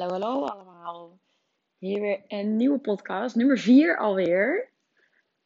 [0.00, 1.18] Hallo, hallo allemaal.
[1.78, 4.70] Hier weer een nieuwe podcast, nummer 4 alweer.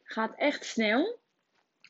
[0.03, 1.19] Gaat echt snel.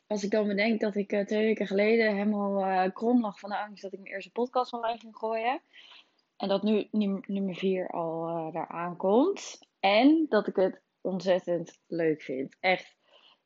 [0.08, 3.50] Als ik dan bedenk dat ik uh, twee weken geleden helemaal uh, krom lag van
[3.50, 5.62] de angst dat ik mijn eerste podcast online ging gooien.
[6.38, 9.60] En dat nu nummer 4 al uh, daar aankomt.
[9.80, 12.58] En dat ik het ontzettend leuk vind.
[12.60, 12.96] Echt,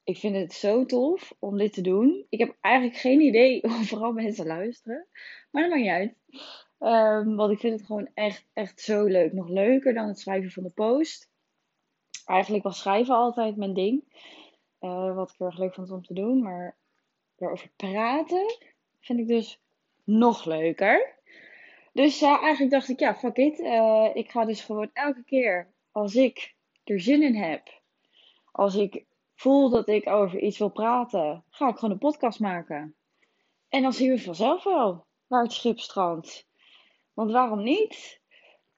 [0.03, 2.25] ik vind het zo tof om dit te doen.
[2.29, 5.07] Ik heb eigenlijk geen idee of vooral mensen luisteren.
[5.51, 6.15] Maar dat maakt niet uit.
[6.79, 9.33] Um, want ik vind het gewoon echt, echt zo leuk.
[9.33, 11.29] Nog leuker dan het schrijven van de post.
[12.25, 14.03] Eigenlijk was schrijven altijd mijn ding.
[14.81, 16.41] Uh, wat ik heel erg leuk vond om te doen.
[16.41, 16.77] Maar
[17.37, 18.57] erover praten
[18.99, 19.59] vind ik dus
[20.03, 21.17] nog leuker.
[21.93, 23.59] Dus ja, eigenlijk dacht ik, ja, fuck it.
[23.59, 27.81] Uh, ik ga dus gewoon elke keer als ik er zin in heb.
[28.51, 29.05] Als ik
[29.35, 32.95] voel dat ik over iets wil praten, ga ik gewoon een podcast maken.
[33.69, 36.48] En dan zien we vanzelf wel waar het schip strandt.
[37.19, 38.21] Want waarom niet?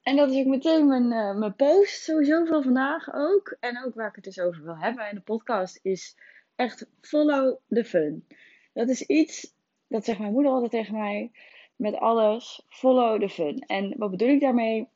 [0.01, 3.57] En dat is ook meteen mijn, uh, mijn post, sowieso van vandaag ook.
[3.59, 6.17] En ook waar ik het dus over wil hebben in de podcast, is
[6.55, 8.27] echt follow the fun.
[8.73, 9.53] Dat is iets,
[9.87, 11.31] dat zegt mijn moeder altijd tegen mij,
[11.75, 13.59] met alles, follow the fun.
[13.59, 14.87] En wat bedoel ik daarmee?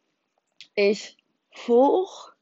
[0.73, 1.17] Is
[1.49, 2.37] volg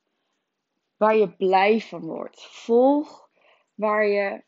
[0.97, 2.43] waar je blij van wordt.
[2.43, 3.29] Volg
[3.73, 4.43] waar je,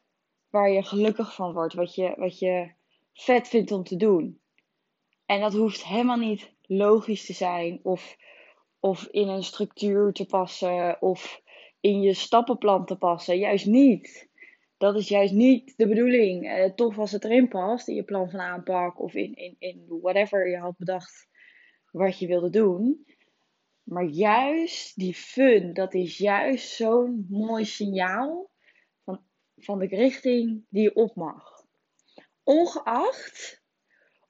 [0.49, 1.73] waar je gelukkig van wordt.
[1.73, 2.71] Wat je, wat je
[3.13, 4.39] vet vindt om te doen.
[5.25, 8.17] En dat hoeft helemaal niet logisch te zijn of,
[8.79, 11.41] of in een structuur te passen of
[11.79, 13.37] in je stappenplan te passen.
[13.37, 14.29] Juist niet.
[14.77, 16.47] Dat is juist niet de bedoeling.
[16.47, 19.85] Eh, tof als het erin past in je plan van aanpak of in, in, in
[20.01, 21.27] whatever je had bedacht
[21.91, 23.05] wat je wilde doen.
[23.83, 28.49] Maar juist die fun, dat is juist zo'n mooi signaal
[29.03, 29.21] van,
[29.57, 31.65] van de richting die je op mag.
[32.43, 33.63] Ongeacht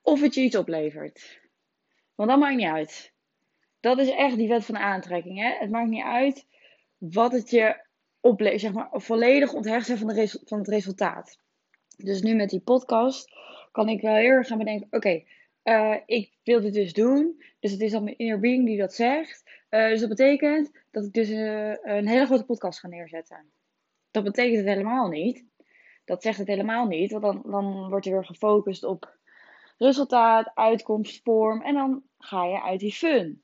[0.05, 1.39] of het je iets oplevert.
[2.15, 3.13] Want dat maakt niet uit.
[3.79, 5.39] Dat is echt die wet van aantrekking.
[5.39, 5.55] Hè?
[5.59, 6.45] Het maakt niet uit
[6.97, 7.85] wat het je
[8.19, 8.61] oplevert.
[8.61, 11.39] Zeg maar volledig onthecht zijn van, de van het resultaat.
[11.97, 13.29] Dus nu met die podcast
[13.71, 15.23] kan ik wel heel erg gaan bedenken: oké,
[15.63, 17.43] uh, ik wil dit dus doen.
[17.59, 19.43] Dus het is dan mijn inner being die dat zegt.
[19.69, 23.51] Uh, dus dat betekent dat ik dus uh, een hele grote podcast ga neerzetten.
[24.11, 25.45] Dat betekent het helemaal niet.
[26.05, 27.11] Dat zegt het helemaal niet.
[27.11, 29.17] Want dan, dan wordt er weer gefocust op
[29.77, 31.61] resultaat, uitkomst, vorm.
[31.61, 33.41] En dan ga je uit die fun.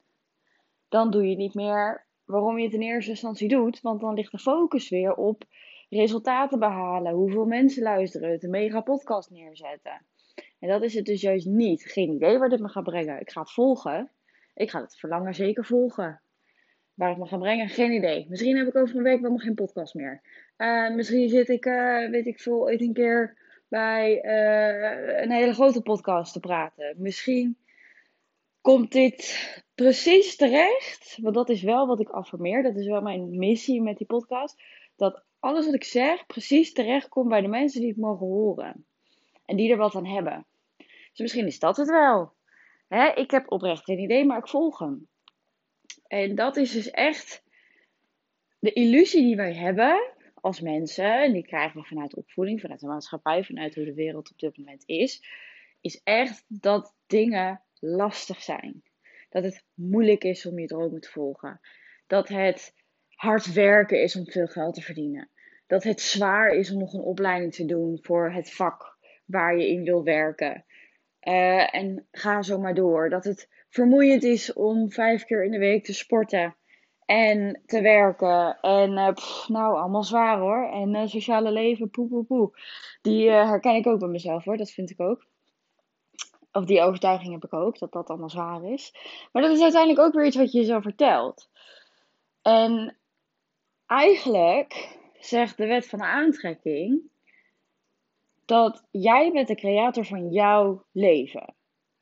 [0.90, 3.82] Dan doe je niet meer waarom je het in eerste instantie doet.
[3.82, 5.44] Want dan ligt de focus weer op
[5.90, 7.14] resultaten behalen.
[7.14, 8.44] Hoeveel mensen luisteren het.
[8.44, 10.06] Een mega podcast neerzetten.
[10.60, 11.84] En dat is het dus juist niet.
[11.84, 13.20] Geen idee waar dit me gaat brengen.
[13.20, 14.10] Ik ga het volgen.
[14.54, 16.22] Ik ga het verlangen zeker volgen.
[16.94, 18.26] Waar het me gaat brengen, geen idee.
[18.30, 20.22] Misschien heb ik over een week wel geen podcast meer.
[20.58, 23.38] Uh, misschien zit ik, uh, weet ik veel, ooit een keer
[23.72, 26.96] bij uh, een hele grote podcast te praten.
[26.98, 27.58] Misschien
[28.62, 32.64] komt dit precies terecht, want dat is wel wat ik affirmeer.
[32.64, 34.64] Dat is wel mijn missie met die podcast.
[34.96, 38.86] Dat alles wat ik zeg precies terecht komt bij de mensen die het mogen horen.
[39.46, 40.46] En die er wat aan hebben.
[40.78, 42.34] Dus misschien is dat het wel.
[42.88, 43.14] Hè?
[43.14, 45.08] Ik heb oprecht geen idee, maar ik volg hem.
[46.08, 47.44] En dat is dus echt
[48.60, 52.88] de illusie die wij hebben als mensen, en die krijgen we vanuit opvoeding, vanuit de
[52.88, 55.24] maatschappij, vanuit hoe de wereld op dit moment is,
[55.82, 58.84] is echt dat dingen lastig zijn.
[59.30, 61.60] Dat het moeilijk is om je dromen te volgen.
[62.08, 62.74] Dat het
[63.08, 65.30] hard werken is om veel geld te verdienen.
[65.68, 69.68] Dat het zwaar is om nog een opleiding te doen voor het vak waar je
[69.68, 70.66] in wil werken.
[71.24, 73.10] Uh, en ga zo maar door.
[73.10, 76.56] Dat het vermoeiend is om vijf keer in de week te sporten
[77.12, 78.60] en te werken.
[78.62, 79.10] En uh,
[79.48, 80.70] nou, allemaal zwaar hoor.
[80.72, 82.52] En uh, sociale leven, poe poe poe.
[83.02, 85.26] Die uh, herken ik ook bij mezelf hoor, dat vind ik ook.
[86.52, 88.96] Of die overtuiging heb ik ook, dat dat allemaal zwaar is.
[89.32, 91.50] Maar dat is uiteindelijk ook weer iets wat je jezelf vertelt.
[92.42, 92.98] En
[93.86, 97.02] eigenlijk zegt de wet van de aantrekking
[98.46, 101.56] dat jij bent de creator van jouw leven.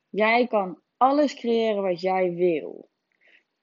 [0.08, 2.89] Jij kan alles creëren wat jij wil.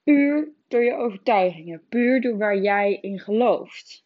[0.07, 4.05] Puur door je overtuigingen, puur door waar jij in gelooft.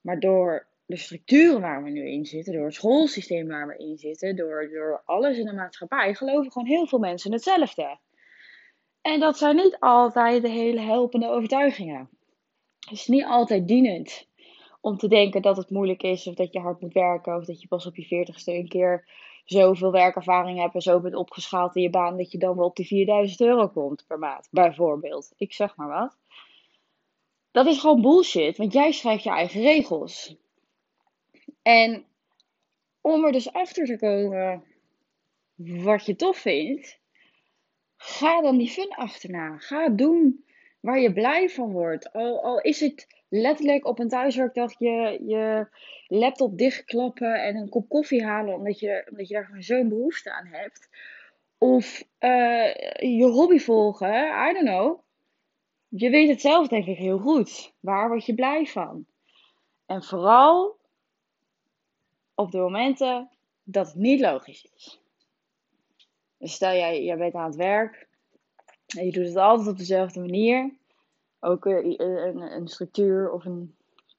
[0.00, 3.98] Maar door de structuren waar we nu in zitten, door het schoolsysteem waar we in
[3.98, 7.98] zitten, door, door alles in de maatschappij, geloven gewoon heel veel mensen hetzelfde.
[9.00, 12.08] En dat zijn niet altijd de hele helpende overtuigingen.
[12.80, 14.28] Het is niet altijd dienend
[14.80, 17.60] om te denken dat het moeilijk is, of dat je hard moet werken, of dat
[17.60, 19.04] je pas op je veertigste een keer
[19.50, 22.76] zoveel werkervaring hebt en zo bent opgeschaald in je baan dat je dan wel op
[22.76, 25.32] die 4000 euro komt per maand, bijvoorbeeld.
[25.36, 26.16] Ik zeg maar wat.
[27.50, 30.36] Dat is gewoon bullshit, want jij schrijft je eigen regels.
[31.62, 32.04] En
[33.00, 34.64] om er dus achter te komen
[35.54, 37.00] wat je tof vindt,
[37.98, 39.58] Ga dan die fun achterna.
[39.58, 40.44] Ga doen
[40.80, 42.12] waar je blij van wordt.
[42.12, 45.68] Al, al is het letterlijk op een thuiswerkdag je, je
[46.06, 50.32] laptop dichtklappen en een kop koffie halen omdat je, omdat je daar gewoon zo'n behoefte
[50.32, 50.88] aan hebt.
[51.58, 52.74] Of uh,
[53.18, 55.00] je hobby volgen, I don't know.
[55.88, 57.72] Je weet het zelf denk ik heel goed.
[57.80, 59.06] Waar word je blij van?
[59.86, 60.76] En vooral
[62.34, 63.30] op de momenten
[63.62, 65.00] dat het niet logisch is.
[66.38, 68.07] Dus stel jij, jij bent aan het werk
[68.96, 70.70] en je doet het altijd op dezelfde manier.
[71.40, 73.74] Ook een, een structuur of een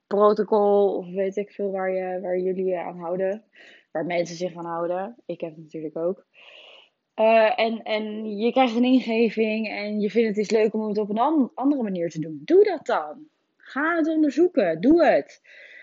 [0.08, 3.44] protocol of weet ik veel waar, je, waar jullie aan houden.
[3.92, 5.16] Waar mensen zich aan houden.
[5.26, 6.26] Ik heb het natuurlijk ook.
[7.16, 10.98] Uh, en, en je krijgt een ingeving en je vindt het is leuk om het
[10.98, 12.42] op een andere manier te doen.
[12.46, 13.28] Doe dat dan.
[13.58, 14.82] Ga het onderzoeken.
[14.82, 15.42] Doe het.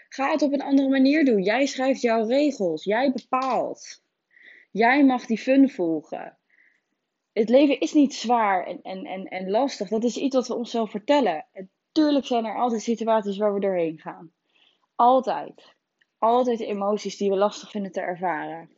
[0.08, 1.42] Ga het op een andere manier doen.
[1.42, 2.84] Jij schrijft jouw regels.
[2.84, 4.02] Jij bepaalt.
[4.70, 6.35] Jij mag die fun volgen.
[7.38, 9.88] Het leven is niet zwaar en, en, en, en lastig.
[9.88, 11.46] Dat is iets wat we onszelf vertellen.
[11.52, 14.32] En tuurlijk zijn er altijd situaties waar we doorheen gaan.
[14.94, 15.74] Altijd.
[16.18, 18.70] Altijd emoties die we lastig vinden te ervaren.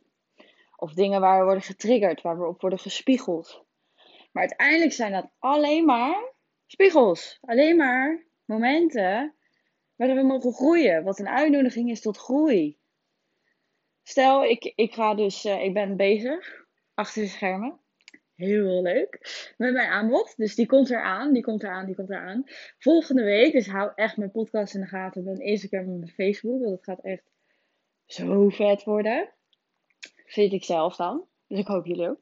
[0.75, 3.65] Of dingen waar we worden getriggerd, waar we op worden gespiegeld.
[4.31, 6.33] Maar uiteindelijk zijn dat alleen maar
[6.65, 7.37] spiegels.
[7.41, 9.35] Alleen maar momenten
[9.95, 11.03] waarin we mogen groeien.
[11.03, 12.79] Wat een uitnodiging is tot groei.
[14.03, 17.79] Stel, ik, ik ga dus, uh, ik ben bezig achter de schermen.
[18.39, 19.19] Heel leuk.
[19.57, 20.37] Met mijn aanbod.
[20.37, 22.43] Dus die komt eraan, die komt eraan, die komt eraan.
[22.77, 25.23] Volgende week, dus hou echt mijn podcast in de gaten.
[25.23, 26.61] Mijn Instagram en mijn Facebook.
[26.61, 27.23] Want het gaat echt
[28.05, 29.29] zo vet worden.
[30.25, 31.25] Vind ik zelf dan.
[31.47, 32.21] Dus ik hoop jullie ook.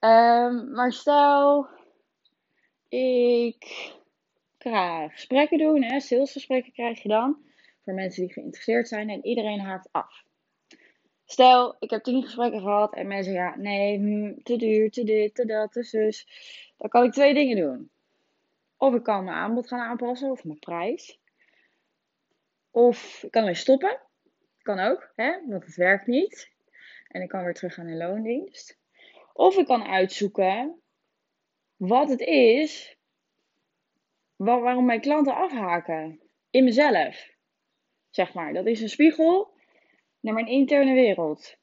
[0.00, 1.66] Um, maar stel,
[2.88, 3.92] ik
[4.58, 5.82] ga gesprekken doen.
[5.82, 6.00] Hè?
[6.00, 7.36] Salesgesprekken krijg je dan.
[7.84, 9.08] Voor mensen die geïnteresseerd zijn.
[9.10, 10.24] En iedereen haakt af.
[11.30, 12.94] Stel, ik heb tien gesprekken gehad.
[12.94, 16.26] En mensen zeggen, ja, nee, hm, te duur, te dit, te dat, te zus.
[16.76, 17.90] Dan kan ik twee dingen doen.
[18.76, 20.30] Of ik kan mijn aanbod gaan aanpassen.
[20.30, 21.18] Of mijn prijs.
[22.70, 24.00] Of ik kan weer stoppen.
[24.62, 25.46] Kan ook, hè?
[25.46, 26.50] want het werkt niet.
[27.08, 28.78] En ik kan weer terug gaan in loondienst.
[29.32, 30.80] Of ik kan uitzoeken
[31.76, 32.96] wat het is
[34.36, 36.20] waarom mijn klanten afhaken.
[36.50, 37.30] In mezelf.
[38.10, 38.52] Zeg maar.
[38.52, 39.56] Dat is een spiegel
[40.28, 41.56] naar mijn interne wereld.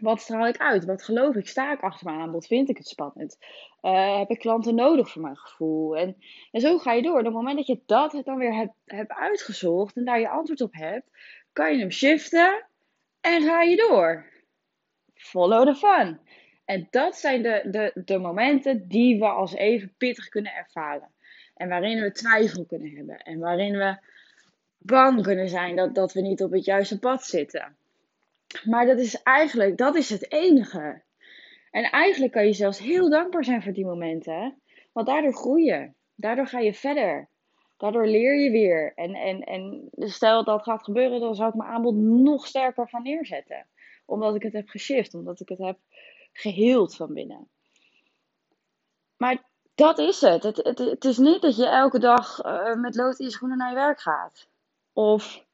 [0.00, 0.84] Wat straal ik uit?
[0.84, 1.48] Wat geloof ik?
[1.48, 2.46] Sta ik achter mijn aanbod?
[2.46, 3.38] Vind ik het spannend?
[3.82, 5.96] Uh, heb ik klanten nodig voor mijn gevoel?
[5.96, 6.16] En,
[6.52, 7.18] en zo ga je door.
[7.18, 10.60] Op het moment dat je dat dan weer hebt, hebt uitgezocht en daar je antwoord
[10.60, 11.10] op hebt,
[11.52, 12.66] kan je hem shiften
[13.20, 14.26] en ga je door
[15.14, 16.20] follow the fun.
[16.64, 21.08] En dat zijn de, de, de momenten die we als even pittig kunnen ervaren.
[21.54, 23.18] En waarin we twijfel kunnen hebben.
[23.18, 23.98] En waarin we
[24.78, 27.76] bang kunnen zijn dat, dat we niet op het juiste pad zitten.
[28.64, 31.02] Maar dat is eigenlijk, dat is het enige.
[31.70, 34.60] En eigenlijk kan je zelfs heel dankbaar zijn voor die momenten.
[34.92, 35.92] Want daardoor groei je.
[36.14, 37.28] Daardoor ga je verder.
[37.76, 38.92] Daardoor leer je weer.
[38.94, 43.02] En, en, en stel dat gaat gebeuren, dan zou ik mijn aanbod nog sterker gaan
[43.02, 43.66] neerzetten
[44.08, 45.78] omdat ik het heb geshift, omdat ik het heb
[46.32, 47.48] geheeld van binnen.
[49.16, 49.42] Maar
[49.74, 50.42] dat is het.
[50.42, 53.58] Het, het, het is niet dat je elke dag uh, met lood in je schoenen
[53.58, 54.48] naar je werk gaat.
[54.92, 55.44] Of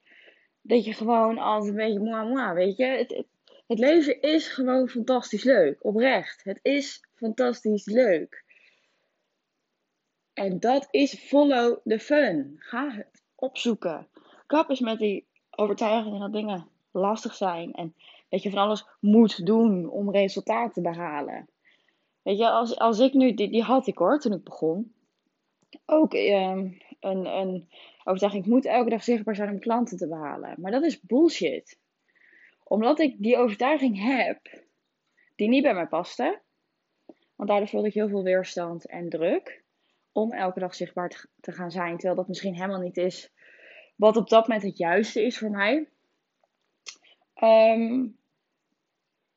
[0.67, 2.85] dat je gewoon altijd een beetje moi moi, weet je.
[2.85, 3.25] Het,
[3.67, 5.85] het, leven is gewoon fantastisch leuk.
[5.85, 6.45] Oprecht.
[6.45, 8.45] Het is fantastisch leuk.
[10.33, 12.57] En dat is follow the fun.
[12.59, 14.09] Ga het opzoeken.
[14.47, 17.73] Kap eens met die overtuigingen dat dingen lastig zijn.
[17.73, 17.95] En
[18.29, 21.49] dat je van alles moet doen om resultaten te behalen.
[22.23, 24.95] Weet je, als, als ik nu, die, die had ik hoor toen ik begon.
[25.87, 26.69] Ook ehm,
[27.01, 27.69] een, een
[28.05, 30.55] overtuiging, ik moet elke dag zichtbaar zijn om klanten te behalen.
[30.59, 31.79] Maar dat is bullshit.
[32.65, 34.65] Omdat ik die overtuiging heb,
[35.37, 36.41] die niet bij mij paste.
[37.35, 39.63] Want daardoor voelde ik heel veel weerstand en druk.
[40.13, 41.95] Om elke dag zichtbaar te, gaan zijn.
[41.95, 43.33] Terwijl dat misschien helemaal niet is
[43.97, 45.89] wat op dat moment het juiste is voor mij.
[47.43, 48.17] Um,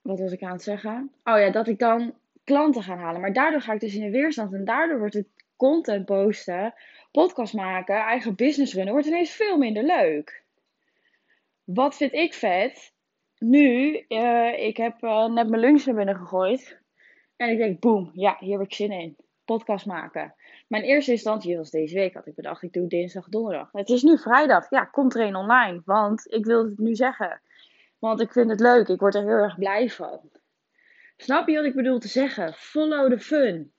[0.01, 1.11] wat was ik aan het zeggen?
[1.23, 3.21] Oh ja, dat ik dan klanten ga halen.
[3.21, 4.53] Maar daardoor ga ik dus in de weerstand.
[4.53, 6.73] En daardoor wordt het content posten,
[7.17, 10.43] podcast maken, eigen business runnen, wordt ineens veel minder leuk.
[11.63, 12.93] Wat vind ik vet?
[13.37, 16.79] Nu, uh, ik heb uh, net mijn lunch naar binnen gegooid.
[17.35, 19.15] En ik denk, boem, ja, hier heb ik zin in.
[19.45, 20.35] Podcast maken.
[20.67, 22.13] Mijn eerste instantie was deze week.
[22.13, 23.69] Had ik bedacht, ik doe dinsdag, donderdag.
[23.71, 24.69] Het is nu vrijdag.
[24.69, 25.81] Ja, komt er een online.
[25.85, 27.41] Want ik wilde het nu zeggen.
[27.99, 28.87] Want ik vind het leuk.
[28.87, 30.19] Ik word er heel erg blij van.
[31.17, 32.53] Snap je wat ik bedoel te zeggen?
[32.53, 33.71] Follow the fun.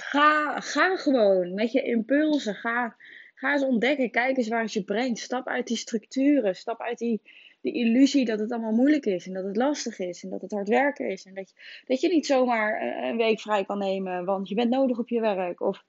[0.00, 2.54] Ga, ga gewoon met je impulsen.
[2.54, 2.96] Ga,
[3.34, 4.10] ga eens ontdekken.
[4.10, 5.18] Kijk eens waar het je brengt.
[5.18, 6.56] Stap uit die structuren.
[6.56, 7.22] Stap uit die
[7.60, 10.52] de illusie dat het allemaal moeilijk is en dat het lastig is en dat het
[10.52, 11.24] hard werken is.
[11.24, 14.70] En dat je, dat je niet zomaar een week vrij kan nemen, want je bent
[14.70, 15.60] nodig op je werk.
[15.60, 15.84] Of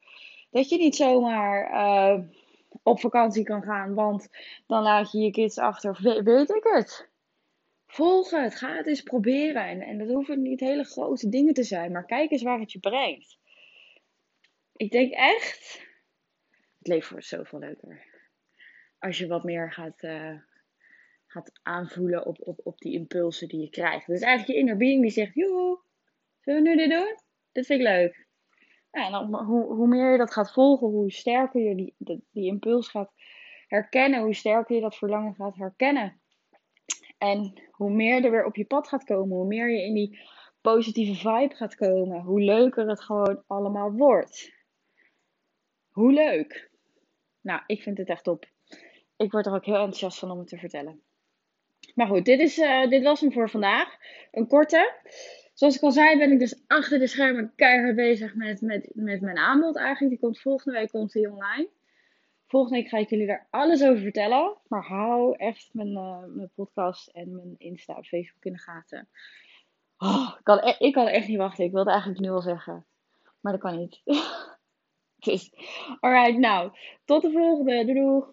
[0.52, 2.24] dat je niet zomaar uh,
[2.84, 4.30] op vakantie kan gaan, want
[4.68, 6.00] dan laat je je kids achter.
[6.24, 7.10] Weet ik het.
[7.86, 9.68] Volg het, ga het eens proberen.
[9.68, 12.72] En, en dat hoeven niet hele grote dingen te zijn, maar kijk eens waar het
[12.72, 13.39] je brengt.
[14.80, 15.88] Ik denk echt,
[16.78, 18.06] het leven wordt zoveel leuker.
[19.00, 20.40] Als je wat meer gaat, uh,
[21.26, 24.08] gaat aanvoelen op, op, op die impulsen die je krijgt.
[24.08, 25.82] Dus eigenlijk je inner being die zegt, joh,
[26.40, 27.18] zullen we nu dit doen?
[27.52, 28.28] Dit vind ik leuk.
[28.92, 32.24] Ja, en dan, hoe, hoe meer je dat gaat volgen, hoe sterker je die, die,
[32.32, 33.12] die impuls gaat
[33.68, 36.22] herkennen, hoe sterker je dat verlangen gaat herkennen.
[37.18, 40.20] En hoe meer er weer op je pad gaat komen, hoe meer je in die
[40.62, 44.58] positieve vibe gaat komen, hoe leuker het gewoon allemaal wordt.
[46.00, 46.70] Hoe leuk!
[47.42, 48.46] Nou, ik vind het echt top.
[49.18, 51.02] Ik word er ook heel enthousiast van om het te vertellen.
[51.96, 53.98] Maar goed, dit, is, uh, dit was hem voor vandaag.
[54.32, 54.94] Een korte.
[55.54, 59.22] Zoals ik al zei, ben ik dus achter de schermen keihard bezig met, met, met
[59.22, 60.10] mijn aanbod eigenlijk.
[60.10, 61.70] Die komt volgende week komt online.
[62.48, 64.58] Volgende week ga ik jullie daar alles over vertellen.
[64.68, 69.08] Maar hou echt mijn, uh, mijn podcast en mijn Insta op Facebook in de gaten.
[69.98, 71.66] Oh, ik, kan, e-, ik kan echt niet wachten.
[71.66, 72.86] Ik wilde eigenlijk nu al zeggen.
[73.40, 74.02] Maar dat kan niet.
[75.20, 75.52] dus,
[76.00, 76.72] alright, nou.
[77.06, 77.86] Tot de volgende.
[77.86, 78.32] Doei doeg.